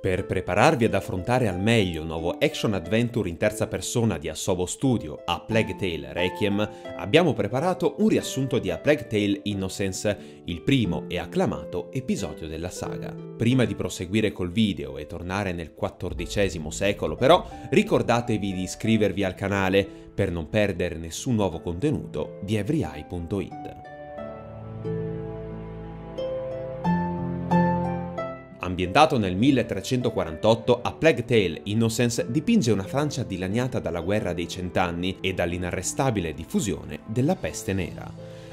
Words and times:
Per 0.00 0.24
prepararvi 0.24 0.86
ad 0.86 0.94
affrontare 0.94 1.46
al 1.46 1.60
meglio 1.60 2.00
il 2.00 2.06
nuovo 2.06 2.38
action 2.38 2.72
adventure 2.72 3.28
in 3.28 3.36
terza 3.36 3.66
persona 3.66 4.16
di 4.16 4.30
Asobo 4.30 4.64
Studio, 4.64 5.20
A 5.26 5.40
Plague 5.40 5.76
Tale 5.76 6.14
Requiem, 6.14 6.66
abbiamo 6.96 7.34
preparato 7.34 7.96
un 7.98 8.08
riassunto 8.08 8.58
di 8.58 8.70
A 8.70 8.78
Plague 8.78 9.06
Tale 9.06 9.40
Innocence, 9.42 10.42
il 10.44 10.62
primo 10.62 11.04
e 11.06 11.18
acclamato 11.18 11.92
episodio 11.92 12.48
della 12.48 12.70
saga. 12.70 13.14
Prima 13.14 13.66
di 13.66 13.74
proseguire 13.74 14.32
col 14.32 14.50
video 14.50 14.96
e 14.96 15.06
tornare 15.06 15.52
nel 15.52 15.74
XIV 15.74 16.68
secolo, 16.68 17.14
però, 17.14 17.46
ricordatevi 17.68 18.54
di 18.54 18.62
iscrivervi 18.62 19.22
al 19.22 19.34
canale 19.34 19.86
per 20.14 20.30
non 20.30 20.48
perdere 20.48 20.96
nessun 20.96 21.34
nuovo 21.34 21.60
contenuto 21.60 22.38
di 22.40 22.56
everyeye.it. 22.56 23.89
Ambientato 28.70 29.18
nel 29.18 29.34
1348, 29.34 30.80
A 30.80 30.92
Plague 30.92 31.24
Tale 31.24 31.60
Innocence 31.64 32.24
dipinge 32.30 32.70
una 32.70 32.84
Francia 32.84 33.24
dilaniata 33.24 33.80
dalla 33.80 34.00
guerra 34.00 34.32
dei 34.32 34.46
cent'anni 34.46 35.18
e 35.20 35.34
dall'inarrestabile 35.34 36.32
diffusione 36.32 37.00
della 37.06 37.34
peste 37.34 37.72
nera. 37.72 38.08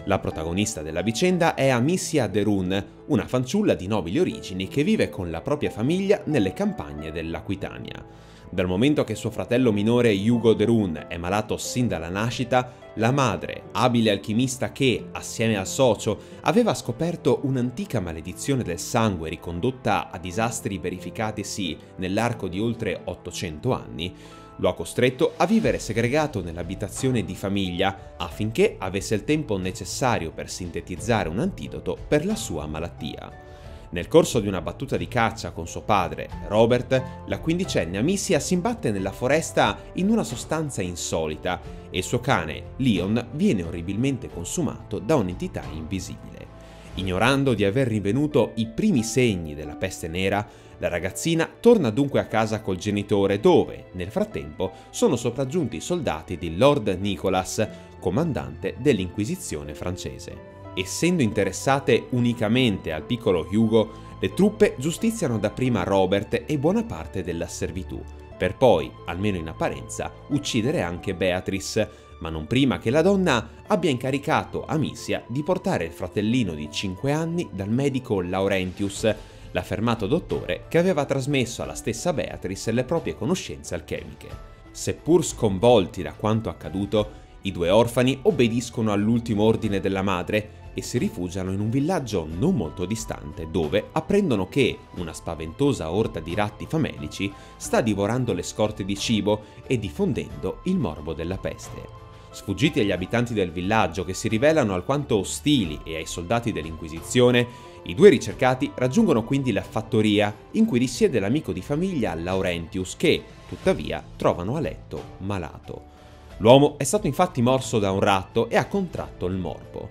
La 0.06 0.18
protagonista 0.18 0.82
della 0.82 1.04
vicenda 1.04 1.54
è 1.54 1.70
Amicia 1.70 2.26
de 2.26 2.42
Rune, 2.42 2.86
una 3.08 3.28
fanciulla 3.28 3.76
di 3.76 3.86
nobili 3.86 4.18
origini 4.18 4.68
che 4.68 4.84
vive 4.84 5.10
con 5.10 5.30
la 5.30 5.42
propria 5.42 5.70
famiglia 5.70 6.20
nelle 6.26 6.52
campagne 6.52 7.12
dell'Aquitania. 7.12 8.04
Dal 8.50 8.66
momento 8.66 9.04
che 9.04 9.16
suo 9.16 9.30
fratello 9.30 9.74
minore 9.74 10.14
Hugo 10.14 10.54
de 10.54 10.64
Rune 10.64 11.08
è 11.08 11.18
malato 11.18 11.58
sin 11.58 11.88
dalla 11.88 12.10
nascita, 12.10 12.72
la 12.96 13.12
madre, 13.12 13.64
abile 13.73 14.10
alchimista 14.10 14.72
che, 14.72 15.08
assieme 15.12 15.58
al 15.58 15.68
socio, 15.68 16.18
aveva 16.42 16.73
scoperto 16.73 17.42
un'antica 17.44 18.00
maledizione 18.00 18.64
del 18.64 18.80
sangue 18.80 19.30
ricondotta 19.30 20.09
a 20.09 20.18
disastri 20.18 20.78
verificatisi 20.78 21.78
nell'arco 21.98 22.48
di 22.48 22.59
oltre 22.59 23.02
800 23.03 23.73
anni, 23.73 24.16
lo 24.59 24.70
ha 24.70 24.73
costretto 24.73 25.34
a 25.38 25.45
vivere 25.45 25.78
segregato 25.78 26.42
nell'abitazione 26.42 27.23
di 27.23 27.36
famiglia 27.36 28.16
affinché 28.18 28.75
avesse 28.80 29.14
il 29.14 29.23
tempo 29.23 29.58
necessario 29.58 30.31
per 30.31 30.50
sintetizzare 30.50 31.30
un 31.30 31.40
antidoto 31.40 31.98
per 32.08 32.25
la 32.25 32.36
sua 32.36 32.66
malattia. 32.66 33.47
Nel 33.90 34.10
corso 34.10 34.42
di 34.42 34.48
una 34.50 34.60
battuta 34.60 34.98
di 34.98 35.08
caccia 35.08 35.52
con 35.52 35.66
suo 35.66 35.82
padre, 35.82 36.30
Robert, 36.48 37.02
la 37.26 37.40
quindicenne 37.40 37.98
Amicia 37.98 38.40
si 38.40 38.54
imbatte 38.54 38.92
nella 38.92 39.14
foresta 39.14 39.78
in 39.94 40.10
una 40.10 40.24
sostanza 40.24 40.82
insolita 40.82 41.62
e 41.90 42.00
il 42.00 42.04
suo 42.04 42.20
cane, 42.20 42.72
Leon, 42.78 43.30
viene 43.32 43.64
orribilmente 43.64 44.30
consumato 44.30 45.00
da 45.00 45.16
un'entità 45.16 45.64
invisibile. 45.72 46.56
Ignorando 46.96 47.54
di 47.54 47.64
aver 47.64 47.88
rinvenuto 47.88 48.52
i 48.56 48.68
primi 48.68 49.04
segni 49.04 49.56
della 49.56 49.76
peste 49.76 50.10
nera, 50.10 50.46
la 50.80 50.90
ragazzina 50.90 51.50
torna 51.60 51.90
dunque 51.90 52.20
a 52.20 52.26
casa 52.26 52.62
col 52.62 52.76
genitore 52.76 53.40
dove, 53.40 53.86
nel 53.94 54.12
frattempo, 54.12 54.74
sono 54.90 55.16
sopraggiunti 55.16 55.78
i 55.78 55.82
soldati 55.82 56.38
di 56.38 56.58
Lord 56.58 56.98
Nicholas, 57.00 57.66
comandante 58.00 58.76
dell'Inquisizione 58.80 59.74
francese. 59.74 60.56
Essendo 60.78 61.23
interessate 61.23 62.06
unicamente 62.11 62.92
al 62.92 63.02
piccolo 63.02 63.47
Hugo, 63.52 64.06
le 64.20 64.36
truppe 64.36 64.75
giustiziano 64.78 65.39
dapprima 65.39 65.81
Robert 65.81 66.44
e 66.45 66.59
buona 66.59 66.84
parte 66.84 67.23
della 67.23 67.47
servitù, 67.47 68.00
per 68.38 68.58
poi, 68.58 68.92
almeno 69.06 69.38
in 69.38 69.47
apparenza, 69.47 70.14
uccidere 70.28 70.84
anche 70.84 71.16
Beatrice, 71.16 71.89
ma 72.19 72.30
non 72.30 72.45
prima 72.45 72.78
che 72.78 72.92
la 72.92 73.02
donna 73.02 73.50
abbia 73.66 73.89
incaricato 73.89 74.66
Amicia 74.66 75.23
di 75.28 75.42
portare 75.42 75.86
il 75.86 75.92
fratellino 75.92 76.53
di 76.53 76.69
5 76.72 77.12
anni 77.12 77.50
dal 77.52 77.72
medico 77.72 78.22
Laurentius, 78.22 79.16
l'affermato 79.53 80.06
dottore 80.06 80.66
che 80.67 80.78
aveva 80.78 81.06
trasmesso 81.06 81.64
alla 81.64 81.73
stessa 81.73 82.14
Beatrice 82.14 82.72
le 82.72 82.84
proprie 82.84 83.16
conoscenze 83.16 83.73
alchemiche. 83.73 84.28
Seppur 84.69 85.25
sconvolti 85.25 86.03
da 86.03 86.13
quanto 86.13 86.50
accaduto, 86.50 87.25
i 87.41 87.52
due 87.52 87.72
orfani 87.72 88.19
obbediscono 88.22 88.91
all'ultimo 88.91 89.41
ordine 89.41 89.79
della 89.79 90.03
madre 90.03 90.66
e 90.78 90.84
si 90.84 91.00
rifugiano 91.00 91.52
in 91.52 91.60
un 91.60 91.72
villaggio 91.72 92.28
non 92.30 92.56
molto 92.56 92.86
distante 92.86 93.48
dove 93.50 93.88
apprendono 93.94 94.48
che 94.48 94.78
una 94.98 95.12
spaventosa 95.12 95.90
orda 95.90 96.20
di 96.20 96.36
ratti 96.36 96.68
famelici 96.70 97.34
sta 97.56 97.82
divorando 97.82 98.32
le 98.32 98.44
scorte 98.44 98.86
di 98.86 98.96
cibo 98.96 99.46
e 99.66 99.80
diffondendo 99.80 100.60
il 100.66 100.78
morbo 100.78 101.14
della 101.14 101.40
peste. 101.40 102.06
Sfuggiti 102.30 102.80
agli 102.80 102.92
abitanti 102.92 103.34
del 103.34 103.52
villaggio 103.52 104.06
che 104.06 104.14
si 104.14 104.28
rivelano 104.28 104.76
alquanto 104.76 105.18
ostili 105.18 105.80
e 105.84 105.96
ai 105.96 106.06
soldati 106.06 106.52
dell'Inquisizione, 106.52 107.48
i 107.86 107.96
due 107.96 108.09
ricercati 108.09 108.72
raggiungono 108.76 109.24
quindi 109.24 109.52
la 109.52 109.64
fattoria 109.64 110.32
in 110.52 110.66
cui 110.66 110.78
risiede 110.78 111.20
l'amico 111.20 111.54
di 111.54 111.64
famiglia 111.64 112.14
Laurentius 112.14 112.96
che, 112.98 113.24
tuttavia, 113.50 114.04
trovano 114.16 114.56
a 114.56 114.59
letto 114.59 115.02
malato. 115.22 115.96
L'uomo 116.38 116.78
è 116.78 116.84
stato 116.84 117.08
infatti 117.08 117.42
morso 117.42 117.80
da 117.80 117.90
un 117.90 118.00
ratto 118.00 118.48
e 118.48 118.58
ha 118.58 118.68
contratto 118.68 119.26
il 119.26 119.38
morbo. 119.38 119.90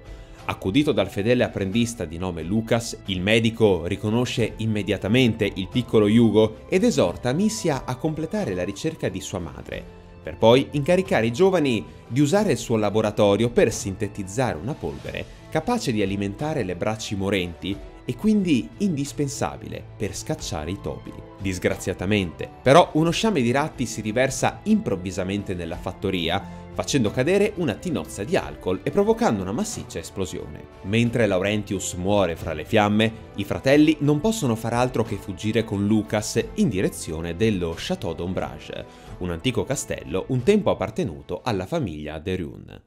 Accudito 0.48 0.92
dal 0.92 1.08
fedele 1.08 1.42
apprendista 1.42 2.04
di 2.04 2.18
nome 2.18 2.44
Lucas, 2.44 2.96
il 3.06 3.20
medico 3.20 3.84
riconosce 3.86 4.54
immediatamente 4.58 5.50
il 5.52 5.66
piccolo 5.66 6.06
Hugo 6.06 6.66
ed 6.68 6.84
esorta 6.84 7.30
Amicia 7.30 7.84
a 7.84 7.96
completare 7.96 8.54
la 8.54 8.62
ricerca 8.62 9.08
di 9.08 9.20
sua 9.20 9.40
madre, 9.40 9.82
per 10.22 10.36
poi 10.36 10.68
incaricare 10.72 11.26
i 11.26 11.32
giovani 11.32 11.84
di 12.06 12.20
usare 12.20 12.52
il 12.52 12.58
suo 12.58 12.76
laboratorio 12.76 13.50
per 13.50 13.72
sintetizzare 13.72 14.56
una 14.56 14.74
polvere 14.74 15.24
capace 15.50 15.90
di 15.90 16.00
alimentare 16.00 16.62
le 16.62 16.76
braccia 16.76 17.16
morenti 17.16 17.76
e 18.04 18.14
quindi 18.14 18.68
indispensabile 18.78 19.82
per 19.96 20.14
scacciare 20.14 20.70
i 20.70 20.78
topi. 20.80 21.12
Disgraziatamente, 21.40 22.48
però, 22.62 22.90
uno 22.92 23.10
sciame 23.10 23.42
di 23.42 23.50
ratti 23.50 23.84
si 23.84 24.00
riversa 24.00 24.60
improvvisamente 24.62 25.54
nella 25.54 25.76
fattoria 25.76 26.64
facendo 26.76 27.10
cadere 27.10 27.54
una 27.56 27.72
tinozza 27.72 28.22
di 28.22 28.36
alcol 28.36 28.80
e 28.82 28.90
provocando 28.90 29.40
una 29.40 29.50
massiccia 29.50 29.98
esplosione. 29.98 30.62
Mentre 30.82 31.26
Laurentius 31.26 31.94
muore 31.94 32.36
fra 32.36 32.52
le 32.52 32.66
fiamme, 32.66 33.12
i 33.36 33.44
fratelli 33.44 33.96
non 34.00 34.20
possono 34.20 34.54
far 34.54 34.74
altro 34.74 35.02
che 35.02 35.16
fuggire 35.16 35.64
con 35.64 35.86
Lucas 35.86 36.44
in 36.56 36.68
direzione 36.68 37.34
dello 37.34 37.74
Château 37.74 38.14
d'Ombrage, 38.14 38.84
un 39.18 39.30
antico 39.30 39.64
castello 39.64 40.26
un 40.28 40.42
tempo 40.42 40.70
appartenuto 40.70 41.40
alla 41.42 41.64
famiglia 41.64 42.18
de 42.18 42.36
Rune. 42.36 42.82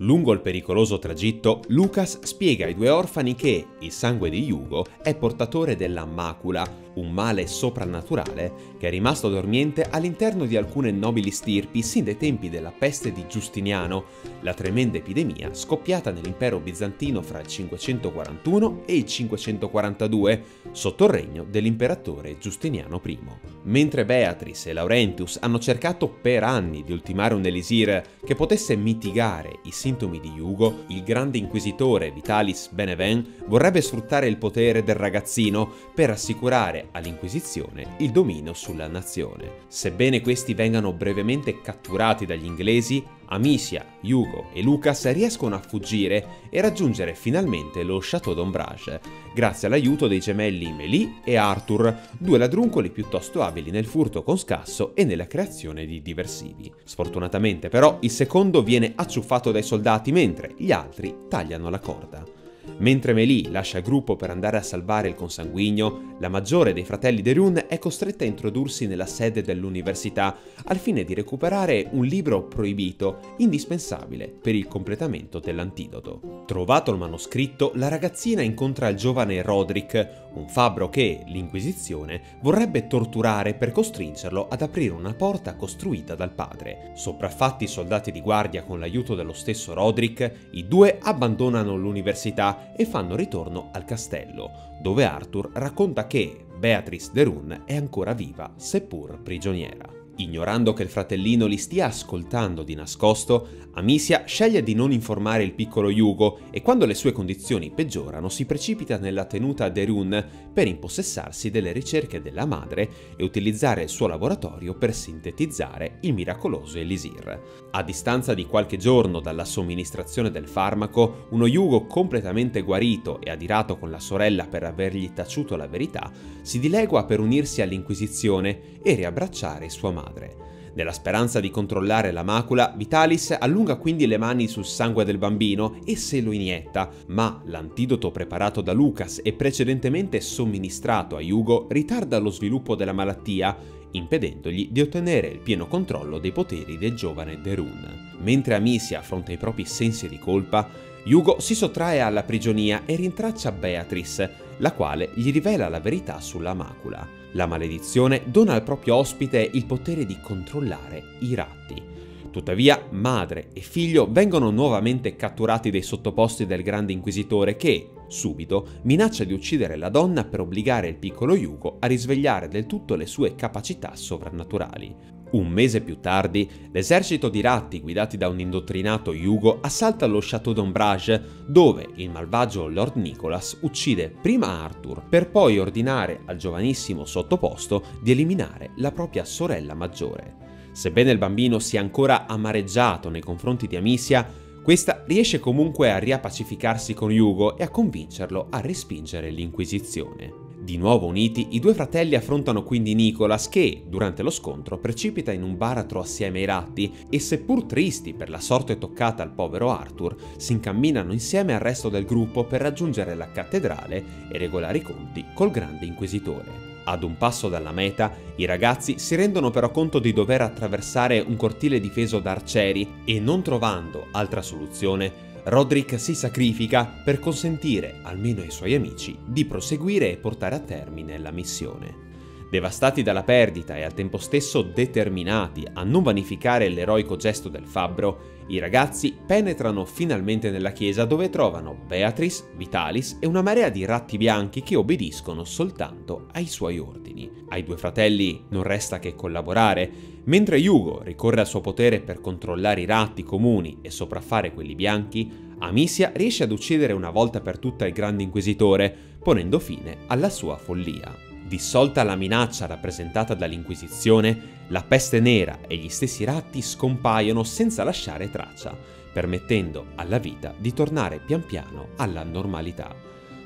Lungo 0.00 0.32
il 0.32 0.40
pericoloso 0.40 0.98
tragitto, 0.98 1.60
Lucas 1.68 2.20
spiega 2.22 2.66
ai 2.66 2.74
due 2.74 2.88
orfani 2.88 3.34
che 3.34 3.66
il 3.80 3.92
sangue 3.92 4.30
di 4.30 4.50
Hugo 4.50 4.86
è 5.02 5.14
portatore 5.14 5.76
della 5.76 6.04
macula, 6.04 6.66
un 6.98 7.10
male 7.10 7.46
soprannaturale 7.46 8.76
che 8.78 8.88
è 8.88 8.90
rimasto 8.90 9.28
dormiente 9.28 9.86
all'interno 9.88 10.44
di 10.44 10.56
alcune 10.56 10.90
nobili 10.90 11.30
stirpi 11.30 11.82
sin 11.82 12.04
dai 12.04 12.16
tempi 12.16 12.48
della 12.48 12.72
peste 12.76 13.12
di 13.12 13.26
Giustiniano, 13.28 14.04
la 14.40 14.54
tremenda 14.54 14.98
epidemia 14.98 15.54
scoppiata 15.54 16.10
nell'impero 16.10 16.58
bizantino 16.60 17.22
fra 17.22 17.40
il 17.40 17.46
541 17.46 18.82
e 18.86 18.96
il 18.96 19.04
542, 19.06 20.42
sotto 20.72 21.04
il 21.04 21.10
regno 21.10 21.44
dell'imperatore 21.48 22.38
Giustiniano 22.38 23.00
I. 23.04 23.18
Mentre 23.64 24.04
Beatrice 24.04 24.70
e 24.70 24.72
Laurentius 24.72 25.38
hanno 25.40 25.58
cercato 25.58 26.08
per 26.08 26.44
anni 26.44 26.82
di 26.84 26.92
ultimare 26.92 27.34
un 27.34 27.44
elisir 27.44 28.02
che 28.24 28.34
potesse 28.34 28.76
mitigare 28.76 29.60
i 29.64 29.70
sintomi 29.70 30.20
di 30.20 30.32
Hugo, 30.38 30.84
il 30.88 31.02
grande 31.02 31.38
inquisitore 31.38 32.10
Vitalis 32.10 32.68
Beneven 32.70 33.34
vorrebbe 33.46 33.80
sfruttare 33.80 34.28
il 34.28 34.36
potere 34.36 34.84
del 34.84 34.94
ragazzino 34.94 35.70
per 35.94 36.10
assicurare 36.10 36.87
all'Inquisizione 36.92 37.96
il 37.98 38.10
dominio 38.10 38.54
sulla 38.54 38.88
nazione. 38.88 39.64
Sebbene 39.68 40.20
questi 40.20 40.54
vengano 40.54 40.92
brevemente 40.92 41.60
catturati 41.60 42.26
dagli 42.26 42.44
inglesi, 42.44 43.04
Amicia, 43.30 43.84
Hugo 44.02 44.46
e 44.52 44.62
Lucas 44.62 45.10
riescono 45.12 45.54
a 45.54 45.60
fuggire 45.60 46.46
e 46.50 46.60
raggiungere 46.60 47.14
finalmente 47.14 47.82
lo 47.82 47.98
Château 48.00 48.34
d'Ombrage, 48.34 49.00
grazie 49.34 49.66
all'aiuto 49.66 50.06
dei 50.06 50.20
gemelli 50.20 50.72
Mélie 50.72 51.20
e 51.24 51.36
Arthur, 51.36 51.94
due 52.18 52.38
ladruncoli 52.38 52.90
piuttosto 52.90 53.42
abili 53.42 53.70
nel 53.70 53.84
furto 53.86 54.22
con 54.22 54.38
scasso 54.38 54.94
e 54.94 55.04
nella 55.04 55.26
creazione 55.26 55.84
di 55.84 56.00
diversivi. 56.00 56.72
Sfortunatamente 56.84 57.68
però 57.68 57.98
il 58.00 58.10
secondo 58.10 58.62
viene 58.62 58.92
acciuffato 58.94 59.52
dai 59.52 59.62
soldati 59.62 60.10
mentre 60.10 60.54
gli 60.56 60.72
altri 60.72 61.14
tagliano 61.28 61.68
la 61.68 61.80
corda. 61.80 62.37
Mentre 62.78 63.12
Melie 63.12 63.50
lascia 63.50 63.78
il 63.78 63.84
gruppo 63.84 64.16
per 64.16 64.30
andare 64.30 64.58
a 64.58 64.62
salvare 64.62 65.08
il 65.08 65.14
consanguigno, 65.14 66.16
la 66.20 66.28
maggiore 66.28 66.72
dei 66.72 66.84
fratelli 66.84 67.22
De 67.22 67.32
Rune 67.32 67.66
è 67.66 67.78
costretta 67.78 68.24
a 68.24 68.26
introdursi 68.26 68.86
nella 68.86 69.06
sede 69.06 69.42
dell'università 69.42 70.36
al 70.64 70.76
fine 70.76 71.04
di 71.04 71.14
recuperare 71.14 71.88
un 71.92 72.04
libro 72.04 72.44
proibito 72.44 73.34
indispensabile 73.38 74.28
per 74.28 74.54
il 74.54 74.68
completamento 74.68 75.38
dell'antidoto. 75.38 76.44
Trovato 76.46 76.90
il 76.90 76.98
manoscritto, 76.98 77.72
la 77.74 77.88
ragazzina 77.88 78.42
incontra 78.42 78.88
il 78.88 78.96
giovane 78.96 79.42
Roderick, 79.42 80.27
un 80.38 80.48
fabbro 80.48 80.88
che 80.88 81.22
l'Inquisizione 81.26 82.20
vorrebbe 82.40 82.86
torturare 82.86 83.54
per 83.54 83.72
costringerlo 83.72 84.48
ad 84.48 84.62
aprire 84.62 84.94
una 84.94 85.14
porta 85.14 85.56
costruita 85.56 86.14
dal 86.14 86.32
padre. 86.32 86.92
Sopraffatti 86.94 87.64
i 87.64 87.68
soldati 87.68 88.10
di 88.12 88.20
guardia 88.20 88.62
con 88.62 88.78
l'aiuto 88.78 89.14
dello 89.14 89.32
stesso 89.32 89.74
Roderick, 89.74 90.48
i 90.52 90.66
due 90.66 90.98
abbandonano 91.00 91.76
l'università 91.76 92.72
e 92.74 92.84
fanno 92.84 93.16
ritorno 93.16 93.70
al 93.72 93.84
castello, 93.84 94.76
dove 94.80 95.04
Arthur 95.04 95.50
racconta 95.52 96.06
che 96.06 96.44
Beatrice 96.56 97.10
de 97.12 97.22
Rune 97.24 97.62
è 97.64 97.76
ancora 97.76 98.12
viva, 98.14 98.52
seppur 98.56 99.20
prigioniera. 99.22 99.97
Ignorando 100.18 100.72
che 100.72 100.82
il 100.82 100.88
fratellino 100.88 101.46
li 101.46 101.56
stia 101.56 101.86
ascoltando 101.86 102.64
di 102.64 102.74
nascosto, 102.74 103.68
Amicia 103.74 104.24
sceglie 104.26 104.64
di 104.64 104.74
non 104.74 104.90
informare 104.90 105.44
il 105.44 105.52
piccolo 105.52 105.88
Hugo 105.88 106.40
e 106.50 106.62
quando 106.62 106.84
le 106.84 106.94
sue 106.94 107.12
condizioni 107.12 107.70
peggiorano 107.70 108.28
si 108.28 108.44
precipita 108.44 108.98
nella 108.98 109.24
tenuta 109.24 109.68
Derun 109.68 110.26
per 110.52 110.66
impossessarsi 110.66 111.52
delle 111.52 111.70
ricerche 111.70 112.20
della 112.20 112.44
madre 112.44 112.90
e 113.16 113.22
utilizzare 113.22 113.84
il 113.84 113.88
suo 113.88 114.08
laboratorio 114.08 114.74
per 114.74 114.92
sintetizzare 114.92 115.98
il 116.00 116.12
miracoloso 116.12 116.78
Elisir. 116.78 117.68
A 117.70 117.82
distanza 117.84 118.34
di 118.34 118.46
qualche 118.46 118.78
giorno 118.78 119.20
dalla 119.20 119.44
somministrazione 119.44 120.32
del 120.32 120.48
farmaco, 120.48 121.26
uno 121.30 121.46
Hugo 121.46 121.86
completamente 121.86 122.62
guarito 122.62 123.20
e 123.20 123.30
adirato 123.30 123.78
con 123.78 123.90
la 123.92 124.00
sorella 124.00 124.48
per 124.48 124.64
avergli 124.64 125.12
taciuto 125.12 125.54
la 125.54 125.68
verità, 125.68 126.10
si 126.42 126.58
dilegua 126.58 127.04
per 127.04 127.20
unirsi 127.20 127.62
all'Inquisizione 127.62 128.80
e 128.82 128.94
riabbracciare 128.94 129.68
sua 129.68 129.92
madre 129.92 130.07
madre. 130.08 130.46
Nella 130.74 130.92
speranza 130.92 131.40
di 131.40 131.50
controllare 131.50 132.12
la 132.12 132.22
macula, 132.22 132.72
Vitalis 132.76 133.36
allunga 133.38 133.76
quindi 133.76 134.06
le 134.06 134.16
mani 134.16 134.46
sul 134.46 134.64
sangue 134.64 135.04
del 135.04 135.18
bambino 135.18 135.78
e 135.84 135.96
se 135.96 136.20
lo 136.20 136.30
inietta, 136.30 136.90
ma 137.08 137.42
l'antidoto 137.46 138.10
preparato 138.10 138.60
da 138.60 138.72
Lucas 138.72 139.20
e 139.22 139.32
precedentemente 139.32 140.20
somministrato 140.20 141.16
a 141.16 141.20
Hugo 141.20 141.66
ritarda 141.68 142.18
lo 142.18 142.30
sviluppo 142.30 142.76
della 142.76 142.92
malattia, 142.92 143.56
impedendogli 143.90 144.68
di 144.70 144.80
ottenere 144.80 145.28
il 145.28 145.40
pieno 145.40 145.66
controllo 145.66 146.18
dei 146.18 146.32
poteri 146.32 146.78
del 146.78 146.94
giovane 146.94 147.40
Derun. 147.40 148.16
Mentre 148.20 148.54
Amicia 148.54 148.98
affronta 148.98 149.32
i 149.32 149.38
propri 149.38 149.64
sensi 149.64 150.08
di 150.08 150.18
colpa, 150.18 150.68
Hugo 151.10 151.40
si 151.40 151.54
sottrae 151.54 152.00
alla 152.00 152.22
prigionia 152.22 152.82
e 152.84 152.94
rintraccia 152.94 153.50
Beatrice, 153.50 154.30
la 154.58 154.72
quale 154.72 155.10
gli 155.14 155.32
rivela 155.32 155.68
la 155.68 155.80
verità 155.80 156.20
sulla 156.20 156.52
macula. 156.52 157.08
La 157.32 157.46
maledizione 157.46 158.24
dona 158.26 158.52
al 158.52 158.62
proprio 158.62 158.96
ospite 158.96 159.50
il 159.54 159.64
potere 159.64 160.04
di 160.04 160.18
controllare 160.20 161.16
i 161.20 161.34
ratti. 161.34 161.82
Tuttavia, 162.30 162.88
madre 162.90 163.48
e 163.54 163.60
figlio 163.60 164.06
vengono 164.10 164.50
nuovamente 164.50 165.16
catturati 165.16 165.70
dai 165.70 165.80
sottoposti 165.80 166.44
del 166.44 166.62
grande 166.62 166.92
inquisitore 166.92 167.56
che, 167.56 167.88
subito, 168.08 168.68
minaccia 168.82 169.24
di 169.24 169.32
uccidere 169.32 169.76
la 169.76 169.88
donna 169.88 170.24
per 170.24 170.40
obbligare 170.40 170.88
il 170.88 170.96
piccolo 170.96 171.32
Hugo 171.32 171.78
a 171.80 171.86
risvegliare 171.86 172.48
del 172.48 172.66
tutto 172.66 172.96
le 172.96 173.06
sue 173.06 173.34
capacità 173.34 173.96
sovrannaturali. 173.96 175.16
Un 175.30 175.48
mese 175.48 175.82
più 175.82 176.00
tardi, 176.00 176.48
l'esercito 176.72 177.28
di 177.28 177.42
ratti 177.42 177.80
guidati 177.80 178.16
da 178.16 178.28
un 178.28 178.40
indottrinato 178.40 179.12
Yugo 179.12 179.58
assalta 179.60 180.06
lo 180.06 180.20
Château 180.22 180.54
d'Ombrage, 180.54 181.22
dove 181.46 181.86
il 181.96 182.10
malvagio 182.10 182.66
Lord 182.66 182.96
Nicholas 182.96 183.58
uccide 183.60 184.08
prima 184.08 184.62
Arthur, 184.62 185.02
per 185.06 185.30
poi 185.30 185.58
ordinare 185.58 186.22
al 186.24 186.36
giovanissimo 186.36 187.04
sottoposto 187.04 187.84
di 188.00 188.12
eliminare 188.12 188.70
la 188.76 188.90
propria 188.90 189.26
sorella 189.26 189.74
maggiore. 189.74 190.46
Sebbene 190.72 191.10
il 191.10 191.18
bambino 191.18 191.58
sia 191.58 191.80
ancora 191.80 192.26
amareggiato 192.26 193.10
nei 193.10 193.20
confronti 193.20 193.66
di 193.66 193.76
Amicia, 193.76 194.26
questa 194.62 195.02
riesce 195.06 195.40
comunque 195.40 195.90
a 195.90 195.98
riappacificarsi 195.98 196.94
con 196.94 197.10
Yugo 197.10 197.58
e 197.58 197.64
a 197.64 197.68
convincerlo 197.68 198.46
a 198.48 198.60
respingere 198.60 199.30
l'Inquisizione. 199.30 200.47
Di 200.68 200.76
nuovo 200.76 201.06
uniti, 201.06 201.46
i 201.52 201.60
due 201.60 201.72
fratelli 201.72 202.14
affrontano 202.14 202.62
quindi 202.62 202.94
Nicholas 202.94 203.48
che, 203.48 203.84
durante 203.86 204.22
lo 204.22 204.28
scontro, 204.28 204.76
precipita 204.76 205.32
in 205.32 205.42
un 205.42 205.56
baratro 205.56 205.98
assieme 205.98 206.40
ai 206.40 206.44
ratti 206.44 206.92
e 207.08 207.18
seppur 207.18 207.64
tristi 207.64 208.12
per 208.12 208.28
la 208.28 208.38
sorte 208.38 208.76
toccata 208.76 209.22
al 209.22 209.32
povero 209.32 209.70
Arthur, 209.70 210.14
si 210.36 210.52
incamminano 210.52 211.14
insieme 211.14 211.54
al 211.54 211.60
resto 211.60 211.88
del 211.88 212.04
gruppo 212.04 212.44
per 212.44 212.60
raggiungere 212.60 213.14
la 213.14 213.32
cattedrale 213.32 214.04
e 214.30 214.36
regolare 214.36 214.76
i 214.76 214.82
conti 214.82 215.24
col 215.32 215.50
grande 215.50 215.86
inquisitore. 215.86 216.66
Ad 216.84 217.02
un 217.02 217.16
passo 217.16 217.48
dalla 217.48 217.72
meta, 217.72 218.12
i 218.36 218.44
ragazzi 218.44 218.98
si 218.98 219.14
rendono 219.14 219.50
però 219.50 219.70
conto 219.70 219.98
di 219.98 220.12
dover 220.12 220.42
attraversare 220.42 221.24
un 221.26 221.36
cortile 221.36 221.80
difeso 221.80 222.18
da 222.18 222.32
arcieri 222.32 222.86
e 223.04 223.20
non 223.20 223.42
trovando 223.42 224.08
altra 224.12 224.42
soluzione, 224.42 225.27
Roderick 225.48 225.98
si 225.98 226.14
sacrifica 226.14 226.84
per 226.84 227.18
consentire, 227.18 228.00
almeno 228.02 228.42
ai 228.42 228.50
suoi 228.50 228.74
amici, 228.74 229.16
di 229.24 229.46
proseguire 229.46 230.10
e 230.10 230.18
portare 230.18 230.54
a 230.54 230.60
termine 230.60 231.18
la 231.18 231.30
missione. 231.30 232.07
Devastati 232.50 233.02
dalla 233.02 233.24
perdita 233.24 233.76
e 233.76 233.82
al 233.82 233.92
tempo 233.92 234.16
stesso 234.16 234.62
determinati 234.62 235.66
a 235.70 235.84
non 235.84 236.02
vanificare 236.02 236.70
l'eroico 236.70 237.16
gesto 237.16 237.50
del 237.50 237.66
fabbro, 237.66 238.36
i 238.48 238.58
ragazzi 238.58 239.14
penetrano 239.26 239.84
finalmente 239.84 240.50
nella 240.50 240.72
chiesa 240.72 241.04
dove 241.04 241.28
trovano 241.28 241.76
Beatrice, 241.86 242.44
Vitalis 242.56 243.18
e 243.20 243.26
una 243.26 243.42
marea 243.42 243.68
di 243.68 243.84
ratti 243.84 244.16
bianchi 244.16 244.62
che 244.62 244.76
obbediscono 244.76 245.44
soltanto 245.44 246.28
ai 246.32 246.46
suoi 246.46 246.78
ordini. 246.78 247.30
Ai 247.50 247.62
due 247.62 247.76
fratelli 247.76 248.44
non 248.48 248.62
resta 248.62 248.98
che 248.98 249.14
collaborare, 249.14 249.90
mentre 250.24 250.66
Hugo 250.66 251.02
ricorre 251.02 251.40
al 251.40 251.46
suo 251.46 251.60
potere 251.60 252.00
per 252.00 252.22
controllare 252.22 252.80
i 252.80 252.86
ratti 252.86 253.22
comuni 253.22 253.80
e 253.82 253.90
sopraffare 253.90 254.54
quelli 254.54 254.74
bianchi, 254.74 255.46
Amicia 255.60 256.12
riesce 256.14 256.44
ad 256.44 256.52
uccidere 256.52 256.92
una 256.94 257.10
volta 257.10 257.40
per 257.40 257.58
tutta 257.58 257.84
il 257.84 257.92
grande 257.92 258.22
inquisitore, 258.22 258.96
ponendo 259.22 259.58
fine 259.58 259.98
alla 260.06 260.30
sua 260.30 260.56
follia. 260.56 261.37
Dissolta 261.48 262.02
la 262.02 262.14
minaccia 262.14 262.66
rappresentata 262.66 263.32
dall'Inquisizione, 263.32 264.66
la 264.68 264.82
peste 264.82 265.18
nera 265.18 265.60
e 265.66 265.76
gli 265.76 265.88
stessi 265.88 266.22
ratti 266.24 266.60
scompaiono 266.60 267.42
senza 267.42 267.84
lasciare 267.84 268.30
traccia, 268.30 268.76
permettendo 269.10 269.86
alla 269.94 270.18
vita 270.18 270.52
di 270.58 270.74
tornare 270.74 271.20
pian 271.24 271.42
piano 271.46 271.92
alla 271.96 272.22
normalità. 272.22 272.94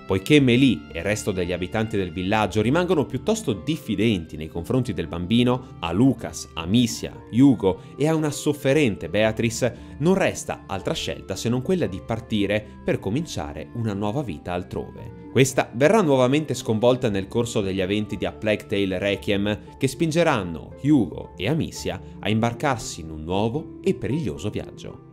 Poiché 0.07 0.41
Melie 0.41 0.81
e 0.93 0.99
il 0.99 1.05
resto 1.05 1.31
degli 1.33 1.53
abitanti 1.53 1.97
del 1.97 2.13
villaggio 2.13 2.61
rimangono 2.61 3.07
piuttosto 3.07 3.53
diffidenti 3.53 4.37
nei 4.37 4.49
confronti 4.49 4.93
del 4.93 5.07
bambino, 5.07 5.77
a 5.81 5.93
Lucas, 5.93 6.51
a 6.55 6.67
Misia, 6.67 7.13
Hugo 7.31 7.81
e 7.97 8.09
a 8.09 8.15
una 8.15 8.31
sofferente 8.31 9.09
Beatrice 9.09 9.97
non 9.99 10.15
resta 10.15 10.65
altra 10.67 10.95
scelta 10.95 11.37
se 11.37 11.49
non 11.49 11.63
quella 11.63 11.87
di 11.87 12.03
partire 12.05 12.65
per 12.85 12.99
cominciare 12.99 13.71
una 13.75 13.93
nuova 13.93 14.23
vita 14.23 14.53
altrove. 14.53 15.21
Questa 15.31 15.71
verrà 15.73 16.03
nuovamente 16.03 16.53
sconvolta 16.53 17.09
nel 17.09 17.29
corso 17.29 17.63
degli 17.63 17.81
eventi 17.81 18.17
di 18.17 18.27
A 18.27 18.33
Plague 18.33 18.67
Tale 18.67 18.99
Requiem 18.99 19.79
che 19.79 19.89
spingeranno 19.89 20.75
Hugo 20.83 21.33
e 21.37 21.49
Amicia 21.49 22.01
a 22.19 22.29
imbarcarsi 22.29 23.01
in 23.01 23.11
un 23.11 23.23
nuovo 23.23 23.79
e 23.83 23.95
periglioso 23.95 24.51
viaggio. 24.51 25.12